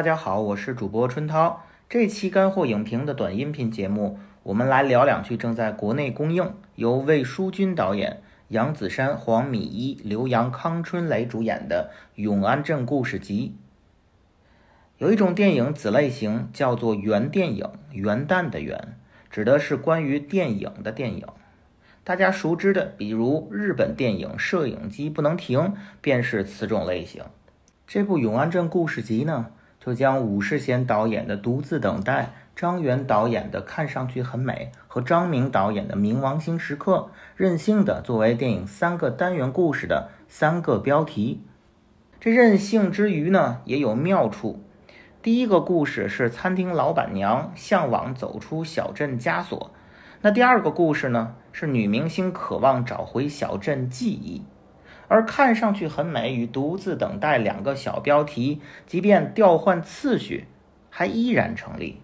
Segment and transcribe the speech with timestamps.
[0.00, 1.62] 大家好，我是主播春涛。
[1.86, 11.90] 这期干货影评的短音频节目，我们来聊两句正在国内公映，由魏书君导演、杨子姗、黄米一、刘洋、康春雷主演的
[12.22, 13.54] 《永安镇故事集》。
[14.96, 18.96] 有一种电影子类型叫做元电影，元旦的元，
[19.30, 21.26] 指的是关于电影的电影。
[22.02, 25.60] 大家熟知的，比如日本电影《摄影机不能停》，
[26.00, 27.22] 便是此种类型。
[27.86, 29.48] 这部《永安镇故事集》呢？
[29.80, 32.22] 就将武世贤导演的《独自等待》、
[32.54, 41.42] 张元导演的《看上去很美》和张明导演的《冥王星时刻》任性的作为电影三个单元故事的三个标题。
[42.20, 44.62] 这任性之余呢，也有妙处。
[45.22, 49.70] 第一个故事是餐厅老板娘向往走出小镇枷锁，
[50.20, 54.42] 那第二个故事呢，是女明星渴望找回小镇记忆。
[55.10, 60.46] 而看上去很美与独自等待两个小标题，即便调换次序，
[60.88, 62.00] 还依然成立。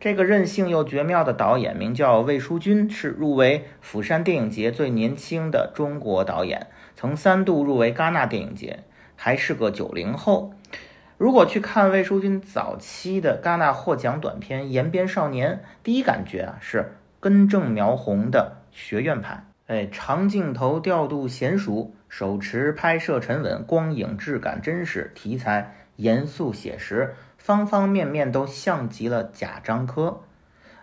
[0.00, 8.80] 这个任性又绝妙的导演名叫魏书君，是入围釜山电影节最年轻的中国导演，曾三度入围戛纳电影节，
[9.14, 10.52] 还是个九零后。
[11.16, 15.52] 如果去看魏书君早期的戛纳获奖短片《延边少年》，
[15.84, 19.44] 第一感觉啊是根正苗红的学院派。
[19.66, 30.20] 哎，长镜头调度娴熟，手持拍摄沉稳，光影质感真实，题材严肃写实，方方面面都像极了贾樟柯。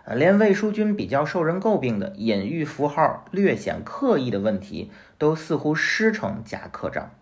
[0.04, 7.12] 呃，连魏书君比较受人诟病的隐喻符号略显刻意的问题，都似乎师承贾科长。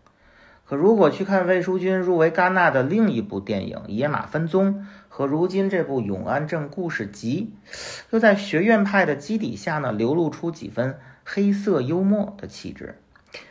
[0.64, 4.74] 可如果去看魏书君入围戛纳的另一部电影《野马分鬃》
[5.10, 7.52] 和如今这部《永安镇故事集》，
[8.12, 10.98] 又在学院派的基底下呢，流露出几分。
[11.32, 12.98] 黑色幽默的气质，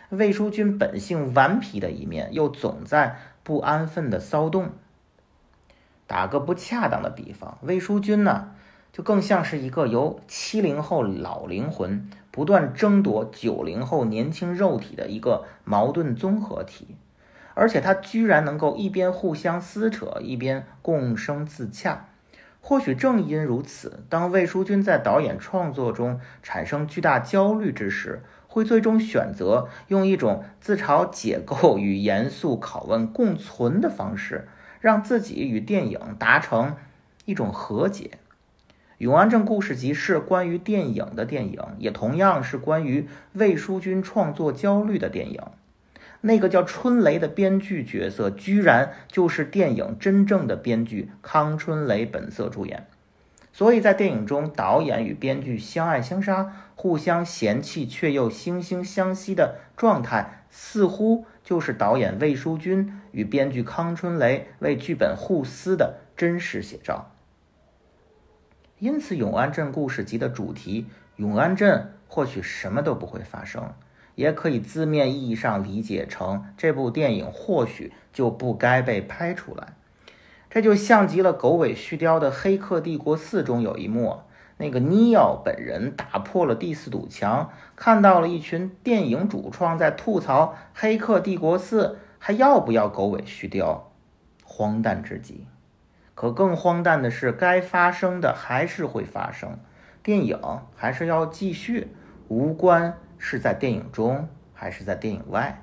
[0.10, 4.72] 魏书君本性顽皮的一面，又总在不安分的骚动。
[6.06, 8.52] 打个不恰当的比方，魏书君呢，
[8.92, 16.98] 就更像是一个由七零后老灵魂不断争夺九零后年轻肉体的一个矛盾综合体，
[17.54, 22.09] 而且他居然能够一边互相撕扯，一边共生自洽。
[22.62, 34.48] 或许正因如此，当魏书君在导演创作中产生巨大焦虑之时，会最终选择用一种自嘲解构与严肃拷问共存的方式，
[34.80, 36.76] 让自己与电影达成
[37.26, 38.12] 一种和解。
[38.98, 45.42] 《永安镇故事集》是关于电影的电影，也同样是关于魏书君创作焦虑的电影。
[46.22, 52.88] 那个叫春雷的编剧角色，居然就是电影真正的编剧康春雷本色出演，
[53.54, 67.12] 所以在电影中，导演与编剧相爱相杀、互相嫌弃却又惺惺相惜的状态，似乎就是导演魏书君与编剧康春雷为剧本互撕的真实写照。
[68.80, 70.88] 因此，《永安镇故事集》的主题
[71.18, 73.74] “永安镇”或许什么都不会发生。
[74.16, 79.74] 也可以字面意义上理解成，这部电影或许就不该被拍出来。
[80.50, 84.22] 这就像极了狗尾续貂的《黑客帝国四》中有一幕，
[84.58, 91.88] 那个尼奥本人打破了第四堵墙，看到了一群电影主创在吐槽《黑客帝国四》
[92.18, 93.82] 还要不要狗尾续貂，
[94.44, 95.46] 荒诞至极。
[96.16, 99.60] 可更荒诞的是，该发生的还是会发生，
[100.04, 100.38] 电影
[100.76, 101.96] 还是要继续，
[102.28, 102.98] 无关。
[103.20, 105.62] 是在电影中还是在电影外？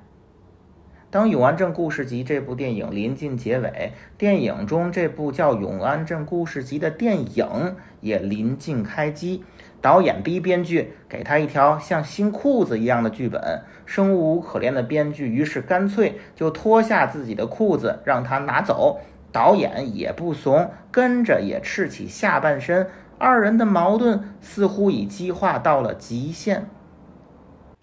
[1.08, 9.42] 当《永安镇故事集》这部电影临近结尾，电影中这部叫《永安镇故事集》的电影也临近开机，
[9.80, 19.00] 导演逼编剧给他一条像新裤子一样的剧本，生无可恋的编剧于是干脆就脱下自己的裤子让他拿走，
[19.32, 26.68] 导演也不怂，跟着也赤起下半身，二人的矛盾似乎已激化到了极限。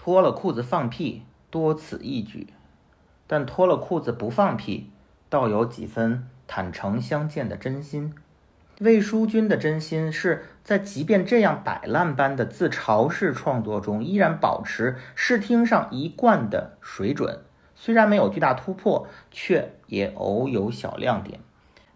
[0.06, 2.47] 脱了裤子放屁，多此一举；
[3.25, 4.90] 但脱了裤子不放屁，
[5.30, 8.13] 倒有几分坦诚相见的真心。
[8.81, 17.39] 魏书君的真心是在即便这样摆烂般的自嘲式创作中，依然保持视听上一贯的水准。
[17.74, 21.39] 虽然没有巨大突破，却也偶有小亮点。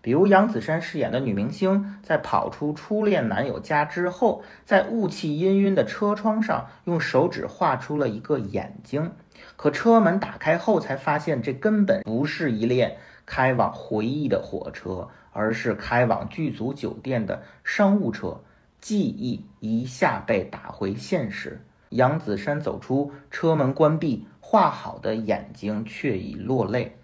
[0.07, 9.11] 比如杨子姗饰演的女明星，在跑出初恋男友家之后，在雾气氤氲的车窗上用手指画出了一个眼睛。
[9.57, 18.39] 可车门打开后，才发现这根本不是一列开往回忆的火车，而是开往剧组酒店的商务车。
[18.79, 21.61] 记忆一下被打回现实。
[21.89, 26.95] 杨子姗走出车门，关闭，画好的眼睛却已落泪。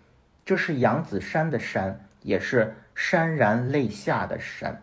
[0.45, 2.07] 这是杨子姗的山。
[2.23, 4.75] 也是潸然泪下的潸。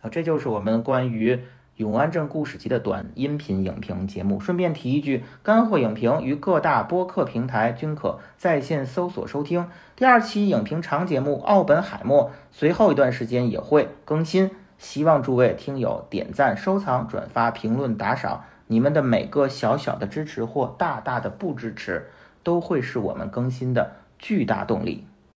[0.00, 1.36] 好，这就是我们关于
[1.76, 4.38] 《永安镇故事集》的短音频影评节目。
[4.38, 9.68] 顺便提一句，干货影评于各大播客平台均可在线搜索收听。
[9.96, 22.10] 第二期影评长节目《奥本海默》随后一段时间也会更新，希望诸位听友点赞、收藏、转发、评论、打赏，你们的每个小小的支持或大大的不支持，
[22.42, 25.06] 都会是我们更新的巨大动力。